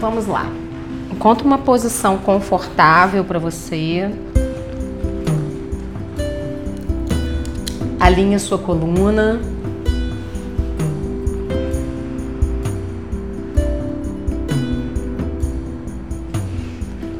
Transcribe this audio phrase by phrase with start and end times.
[0.00, 0.46] Vamos lá.
[1.10, 4.10] Encontre uma posição confortável para você.
[8.00, 9.38] Alinhe sua coluna.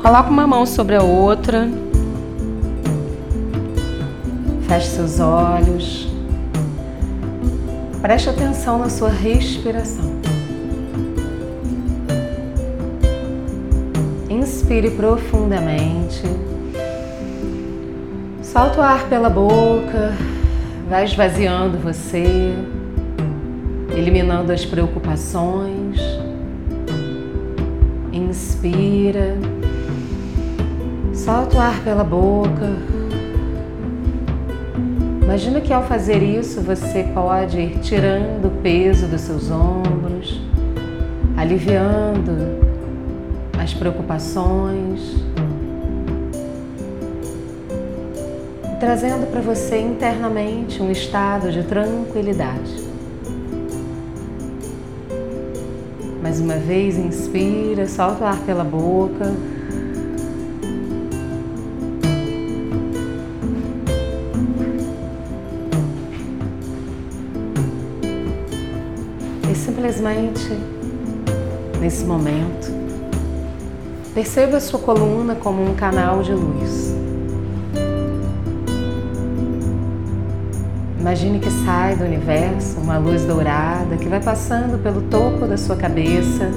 [0.00, 1.68] Coloque uma mão sobre a outra.
[4.66, 6.08] Feche seus olhos.
[8.00, 10.19] Preste atenção na sua respiração.
[14.50, 16.22] Inspire profundamente.
[18.42, 20.12] Solta o ar pela boca.
[20.88, 22.52] Vai esvaziando você,
[23.96, 26.00] eliminando as preocupações.
[28.12, 29.36] Inspira.
[31.14, 32.74] Solta o ar pela boca.
[35.22, 40.42] Imagina que ao fazer isso você pode ir tirando o peso dos seus ombros,
[41.36, 42.49] aliviando
[43.80, 45.00] preocupações,
[48.78, 52.76] trazendo para você internamente um estado de tranquilidade.
[56.22, 59.34] Mais uma vez, inspira, solta o ar pela boca.
[69.52, 70.56] simplesmente
[71.80, 72.79] nesse momento,
[74.14, 76.94] perceba a sua coluna como um canal de luz.
[80.98, 85.76] Imagine que sai do universo uma luz dourada que vai passando pelo topo da sua
[85.76, 86.50] cabeça,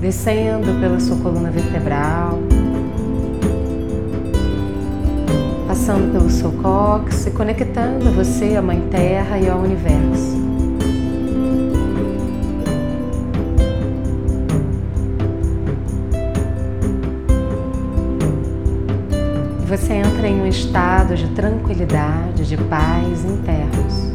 [0.00, 2.38] descendo pela sua coluna vertebral,
[5.68, 10.61] passando pelo seu cóccix e conectando você à Mãe Terra e ao universo.
[19.76, 24.12] Você entra em um estado de tranquilidade, de paz internos.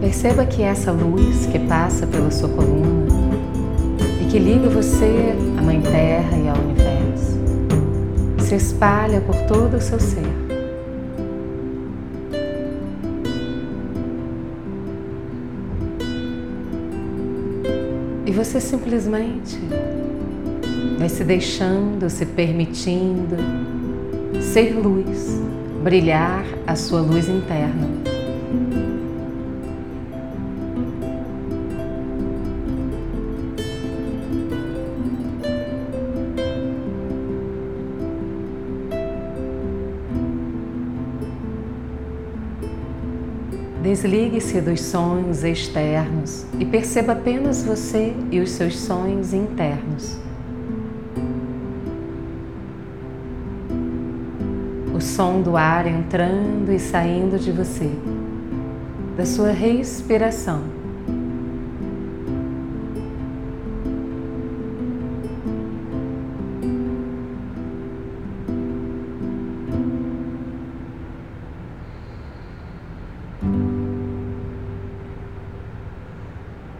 [0.00, 3.08] Perceba que essa luz que passa pela sua coluna
[4.22, 7.36] e que liga você à Mãe Terra e ao universo
[8.38, 10.33] se espalha por todo o seu ser.
[18.34, 19.58] Você simplesmente
[20.98, 23.36] vai se deixando, se permitindo
[24.40, 25.40] ser luz,
[25.82, 28.13] brilhar a sua luz interna.
[43.94, 50.18] Desligue-se dos sonhos externos e perceba apenas você e os seus sonhos internos.
[54.92, 57.88] O som do ar entrando e saindo de você,
[59.16, 60.64] da sua respiração.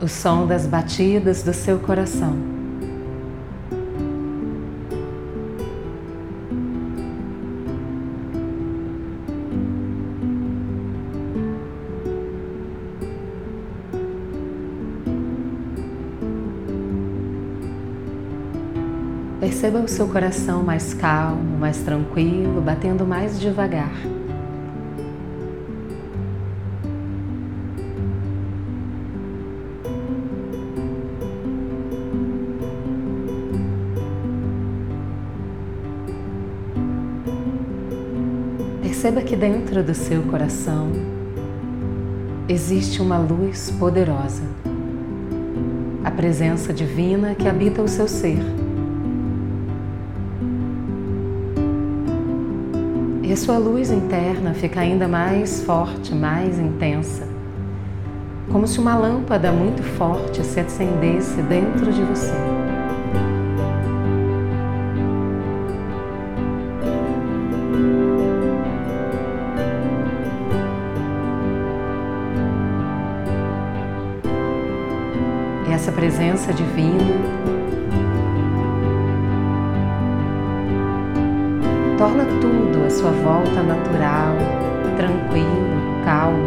[0.01, 2.55] O som das batidas do seu coração.
[19.41, 23.93] Perceba o seu coração mais calmo, mais tranquilo, batendo mais devagar.
[39.05, 40.91] Perceba que dentro do seu coração
[42.49, 44.45] existe uma luz poderosa,
[46.03, 48.39] a presença divina que habita o seu ser.
[53.23, 57.29] E a sua luz interna fica ainda mais forte, mais intensa,
[58.51, 62.54] como se uma lâmpada muito forte se acendesse dentro de você.
[76.05, 77.15] Presença divina.
[81.97, 84.37] Torna tudo à sua volta natural,
[84.99, 86.45] tranquilo, calmo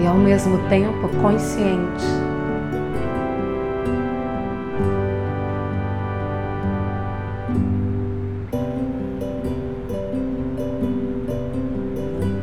[0.00, 2.04] e ao mesmo tempo consciente.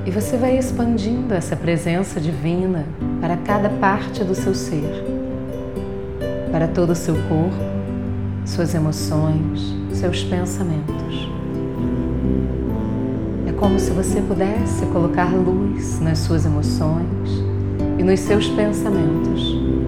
[0.06, 2.86] E você vai expandindo essa presença divina
[3.22, 5.11] para cada parte do seu ser,
[6.52, 7.56] para todo o seu corpo,
[8.46, 11.30] suas emoções, seus pensamentos.
[13.48, 17.30] É como se você pudesse colocar luz nas suas emoções
[17.98, 19.81] e nos seus pensamentos.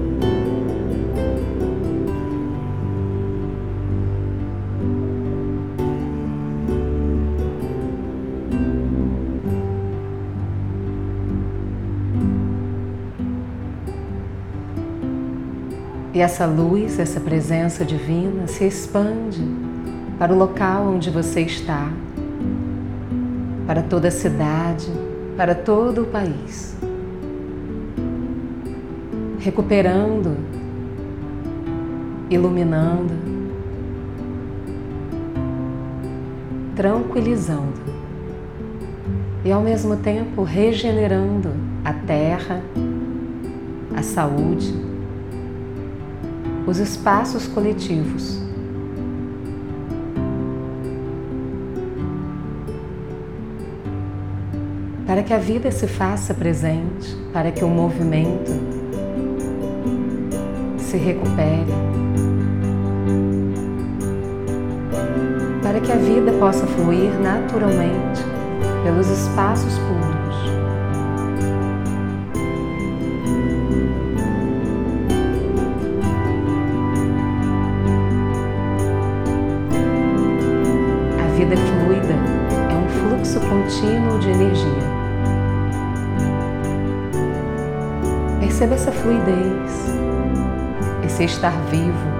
[16.23, 19.43] Essa luz, essa presença divina se expande
[20.17, 21.91] para o local onde você está,
[23.67, 24.87] para toda a cidade,
[25.35, 26.77] para todo o país.
[29.37, 30.37] Recuperando,
[32.29, 33.13] iluminando,
[36.73, 37.83] tranquilizando
[39.43, 41.49] e ao mesmo tempo regenerando
[41.83, 42.61] a terra,
[43.93, 44.82] a saúde
[46.65, 48.41] os espaços coletivos.
[55.05, 58.51] Para que a vida se faça presente, para que o movimento
[60.77, 61.71] se recupere,
[65.61, 68.21] para que a vida possa fluir naturalmente
[68.83, 70.72] pelos espaços públicos.
[83.73, 84.69] Contínuo de energia.
[88.39, 89.95] Perceba essa fluidez,
[91.03, 92.13] esse estar vivo.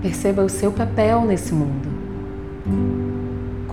[0.00, 1.94] Perceba o seu papel nesse mundo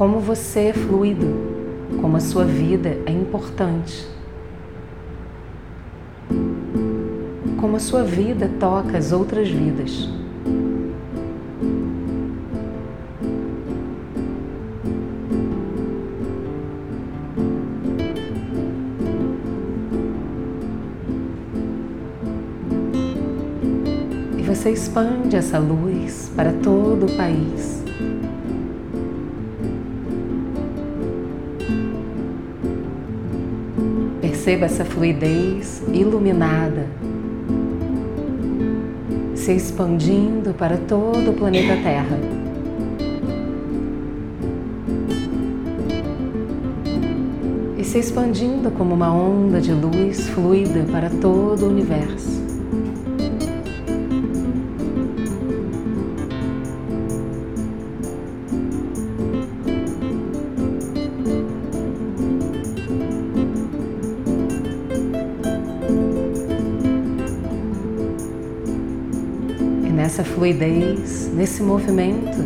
[0.01, 1.50] como você é fluido,
[1.99, 4.07] como a sua vida é importante,
[7.57, 10.09] como a sua vida toca as outras vidas.
[24.37, 27.90] E você expande essa luz para todo o país.
[34.51, 36.85] Perceba essa fluidez iluminada
[39.33, 42.19] se expandindo para todo o planeta Terra.
[47.77, 52.40] E se expandindo como uma onda de luz fluida para todo o universo.
[70.11, 72.37] Nessa fluidez, nesse movimento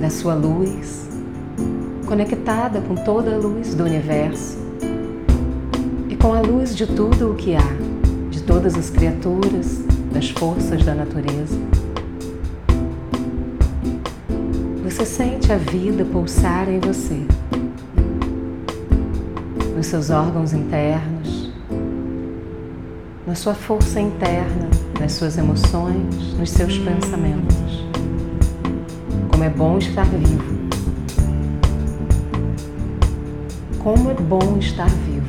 [0.00, 1.08] da sua luz,
[2.06, 4.56] conectada com toda a luz do universo
[6.08, 7.68] e com a luz de tudo o que há,
[8.30, 9.80] de todas as criaturas,
[10.12, 11.58] das forças da natureza.
[14.84, 17.18] Você sente a vida pulsar em você,
[19.74, 21.52] nos seus órgãos internos,
[23.26, 27.84] na sua força interna, nas suas emoções, nos seus pensamentos.
[29.30, 30.58] Como é bom estar vivo.
[33.78, 35.28] Como é bom estar vivo.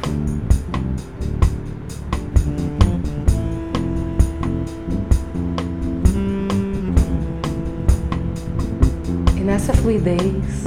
[9.38, 10.64] E nessa fluidez,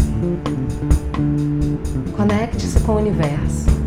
[2.17, 3.82] conecte-se com o universo.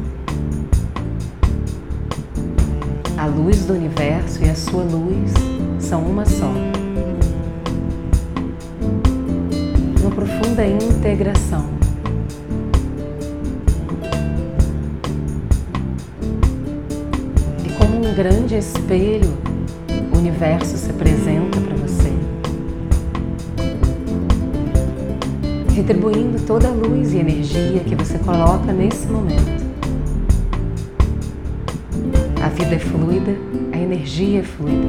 [3.26, 5.34] A luz do universo e a sua luz
[5.80, 6.54] são uma só.
[10.00, 11.66] Uma profunda integração.
[17.66, 19.36] E como um grande espelho,
[20.14, 22.14] o universo se apresenta para você.
[25.74, 29.65] retribuindo toda a luz e energia que você coloca nesse momento.
[32.46, 33.36] A vida é fluida,
[33.74, 34.88] a energia é fluida.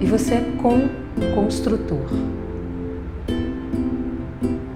[0.00, 2.06] E você é co-construtor.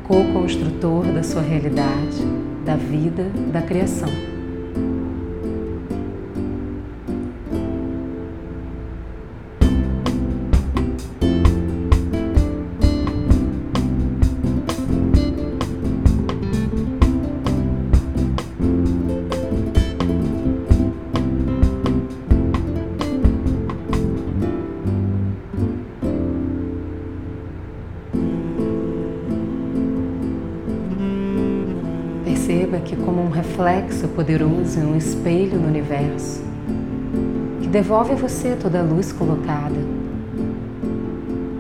[0.02, 2.26] Co-construtor da sua realidade,
[2.66, 4.08] da vida, da criação.
[34.20, 36.42] Poderoso em um espelho no universo,
[37.62, 39.80] que devolve a você toda a luz colocada,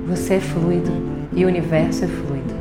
[0.06, 0.92] você é fluido
[1.32, 2.54] e o universo é fluido.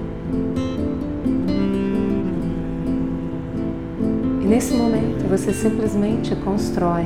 [4.41, 7.03] E nesse momento você simplesmente constrói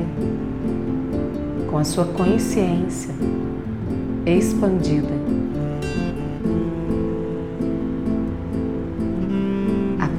[1.68, 3.12] com a sua consciência
[4.24, 5.24] expandida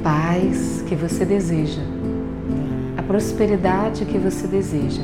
[0.06, 1.95] paz que você deseja, a
[3.06, 5.02] prosperidade que você deseja,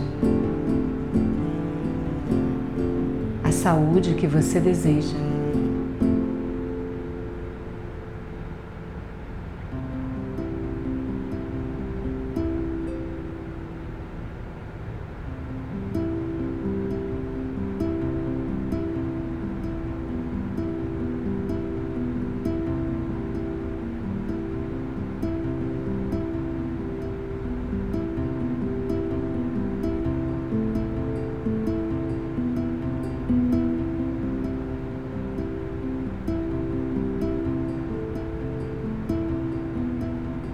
[3.44, 5.31] a saúde que você deseja.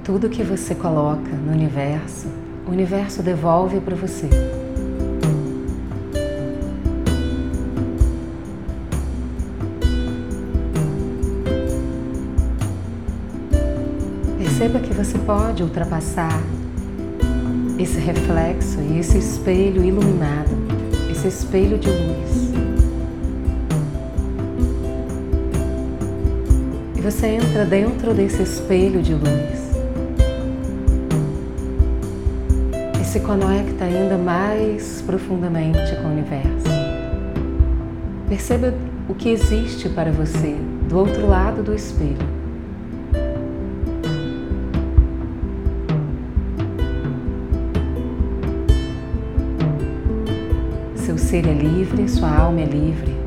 [0.08, 2.28] Tudo que você coloca no universo,
[2.66, 4.26] o universo devolve para você.
[14.38, 16.42] Perceba que você pode ultrapassar
[17.78, 20.56] esse reflexo e esse espelho iluminado,
[21.10, 22.50] esse espelho de luz.
[26.96, 29.67] E você entra dentro desse espelho de luz.
[33.18, 36.68] Se conecta ainda mais profundamente com o universo.
[38.28, 38.72] Perceba
[39.08, 40.56] o que existe para você
[40.88, 42.38] do outro lado do espelho.
[50.94, 53.17] Seu ser é livre, sua alma é livre.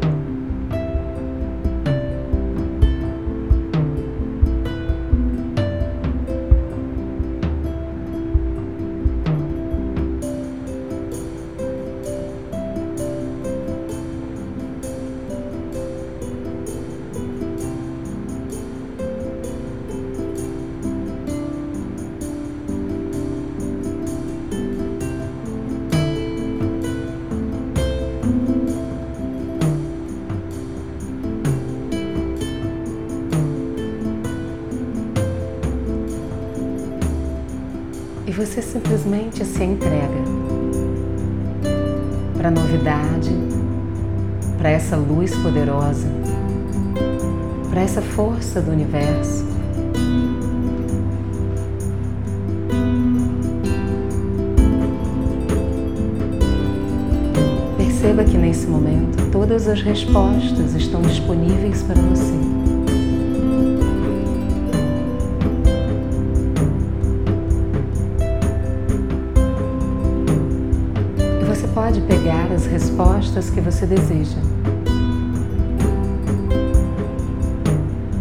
[38.46, 40.18] Você simplesmente se entrega
[42.36, 43.30] para a novidade,
[44.58, 46.08] para essa luz poderosa,
[47.70, 49.46] para essa força do universo.
[57.78, 62.61] Perceba que nesse momento todas as respostas estão disponíveis para você.
[71.74, 74.38] Pode pegar as respostas que você deseja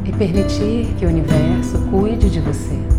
[0.04, 2.89] e permitir que o universo cuide de você.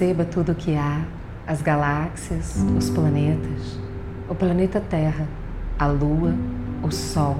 [0.00, 1.04] Perceba tudo o que há,
[1.46, 3.78] as galáxias, os planetas,
[4.30, 5.28] o planeta Terra,
[5.78, 6.32] a Lua,
[6.82, 7.36] o Sol.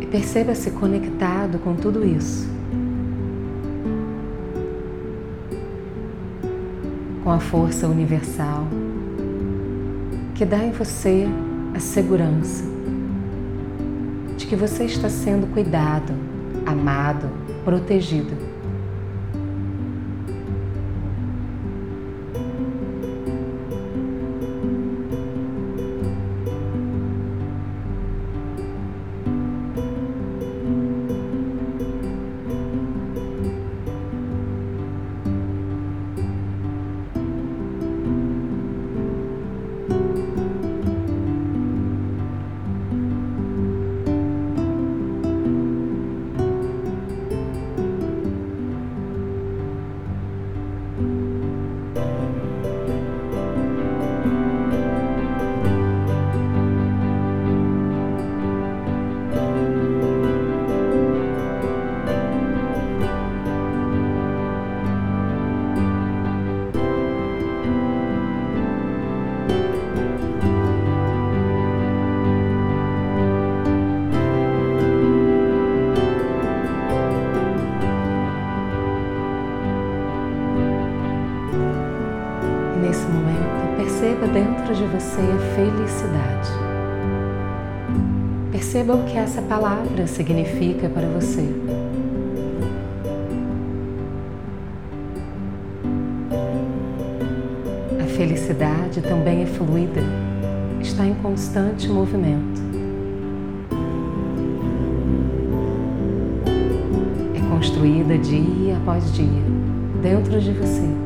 [0.00, 2.48] E perceba-se conectado com tudo isso.
[7.22, 8.66] Com a força universal
[10.34, 11.28] que dá em você
[11.74, 12.64] a segurança
[14.38, 16.14] de que você está sendo cuidado,
[16.66, 17.28] amado,
[17.64, 18.45] protegido.
[88.86, 91.44] Perceba o que essa palavra significa para você.
[98.00, 100.02] A felicidade também é fluida,
[100.80, 102.62] está em constante movimento.
[107.34, 109.26] É construída dia após dia
[110.00, 111.05] dentro de você.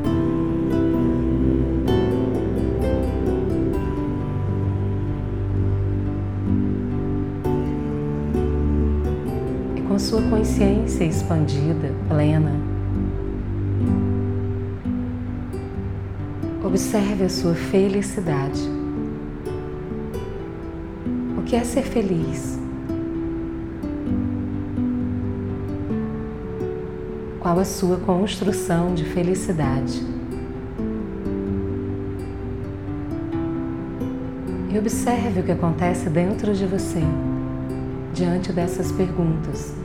[10.01, 12.51] Sua consciência expandida, plena.
[16.63, 18.61] Observe a sua felicidade.
[21.37, 22.59] O que é ser feliz?
[27.39, 30.03] Qual a sua construção de felicidade?
[34.73, 37.03] E observe o que acontece dentro de você
[38.13, 39.80] diante dessas perguntas.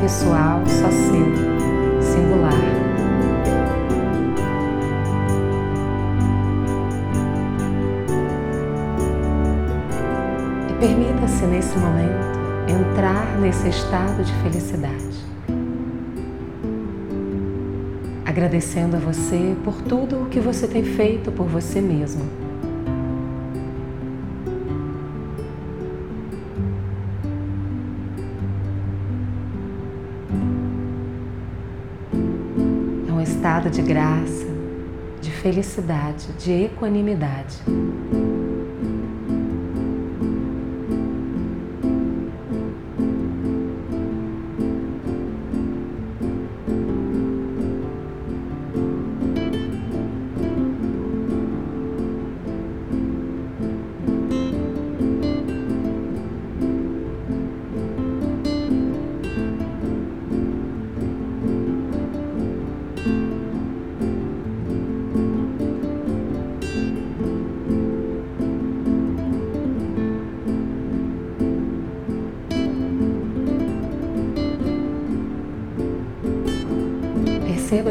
[0.00, 2.52] Pessoal, só seu, singular.
[10.68, 15.10] E permita-se nesse momento entrar nesse estado de felicidade
[18.30, 22.49] agradecendo a você por tudo o que você tem feito por você mesmo.
[33.68, 34.46] De graça,
[35.20, 37.56] de felicidade, de equanimidade.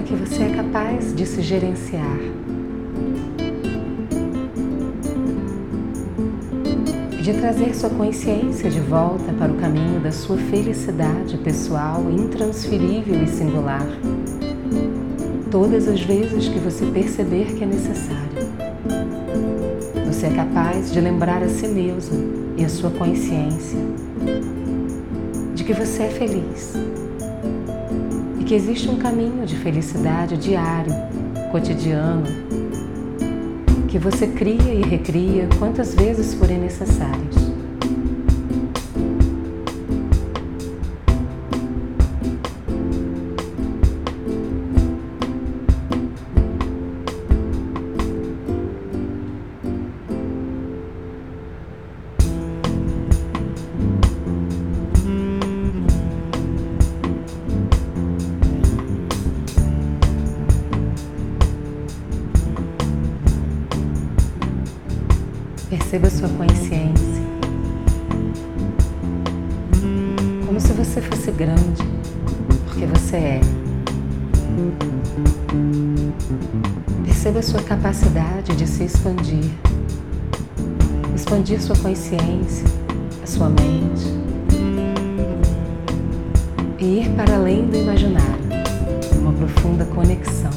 [0.10, 2.18] Que você é capaz de se gerenciar.
[7.22, 13.28] De trazer sua consciência de volta para o caminho da sua felicidade pessoal intransferível e
[13.28, 13.86] singular.
[15.52, 18.50] todas as vezes que você perceber que é necessário.
[20.08, 23.80] Você é capaz de lembrar a si mesmo e a sua consciência
[25.54, 26.74] de que você é feliz
[28.50, 30.92] que existe um caminho de felicidade diário,
[31.52, 32.26] cotidiano,
[33.88, 37.49] que você cria e recria quantas vezes forem necessárias.
[70.60, 71.82] Como se você fosse grande,
[72.66, 73.42] porque você é.
[77.06, 79.52] Perceba sua capacidade de se expandir.
[81.16, 82.68] Expandir sua consciência,
[83.24, 84.14] a sua mente.
[86.78, 88.44] E ir para além do imaginário,
[89.18, 90.52] uma profunda conexão.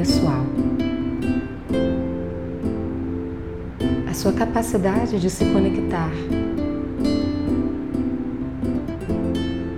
[0.00, 0.46] Pessoal,
[4.08, 6.10] a sua capacidade de se conectar.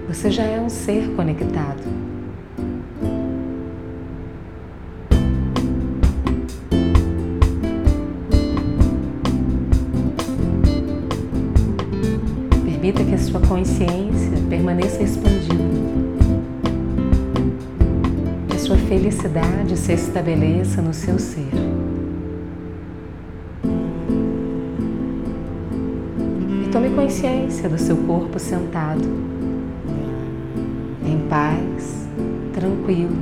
[0.07, 1.83] Você já é um ser conectado.
[12.65, 14.02] Permita que a sua consciência
[19.23, 21.49] felicidade se estabeleça no seu ser.
[26.65, 29.05] E tome consciência do seu corpo sentado,
[31.07, 32.09] em paz,
[32.53, 33.17] tranquilo,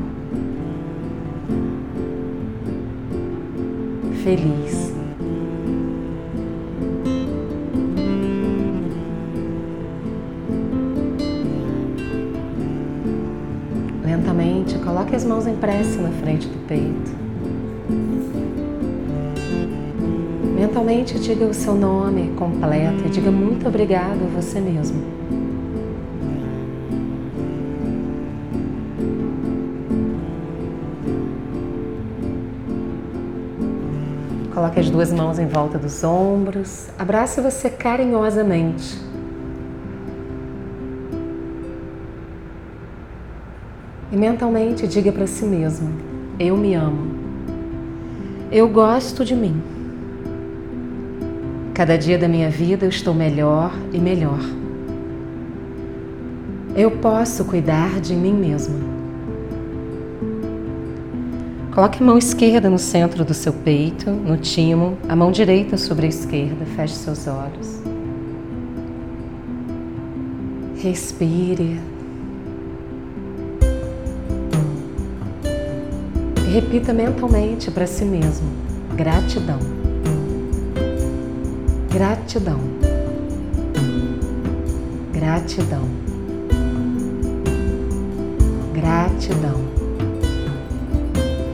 [4.24, 4.89] feliz.
[15.00, 17.10] Coloque as mãos em prece na frente do peito.
[20.54, 25.02] Mentalmente, diga o seu nome completo e diga muito obrigado a você mesmo.
[34.52, 39.09] Coloque as duas mãos em volta dos ombros, abrace você carinhosamente.
[44.20, 45.90] Mentalmente diga para si mesmo:
[46.38, 47.18] Eu me amo.
[48.52, 49.62] Eu gosto de mim.
[51.72, 54.40] Cada dia da minha vida eu estou melhor e melhor.
[56.76, 58.78] Eu posso cuidar de mim mesma.
[61.74, 66.06] Coloque a mão esquerda no centro do seu peito, no timo, a mão direita sobre
[66.06, 66.66] a esquerda.
[66.76, 67.80] Feche seus olhos.
[70.76, 71.80] Respire.
[76.50, 78.48] Repita mentalmente para si mesmo:
[78.96, 79.60] gratidão,
[81.88, 82.58] gratidão,
[85.12, 85.88] gratidão,
[88.74, 89.60] gratidão,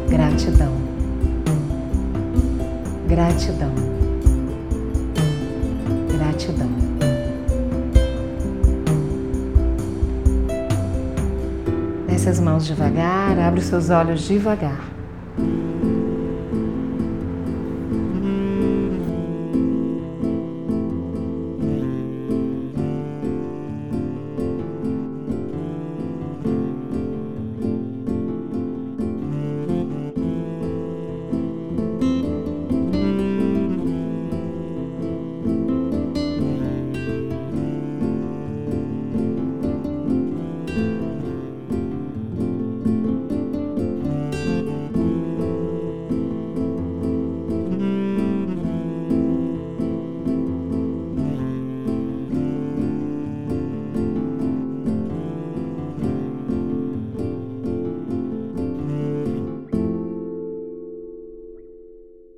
[0.08, 0.72] gratidão,
[3.06, 3.74] gratidão,
[6.08, 6.85] gratidão.
[12.26, 14.80] Desce as mãos devagar, abre os seus olhos devagar.